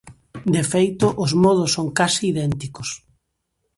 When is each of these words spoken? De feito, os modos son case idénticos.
De 0.55 0.63
feito, 0.71 1.07
os 1.25 1.31
modos 1.43 1.69
son 1.75 1.87
case 1.97 2.21
idénticos. 2.31 2.89